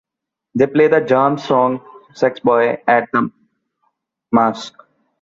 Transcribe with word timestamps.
They 0.55 0.65
play 0.65 0.87
the 0.87 0.99
Germs 1.01 1.43
song 1.45 1.81
"Sex 2.15 2.39
Boy" 2.39 2.81
at 2.87 3.07
The 3.11 3.31
Masque. 4.31 4.73